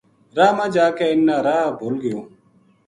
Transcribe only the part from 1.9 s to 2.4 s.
گیو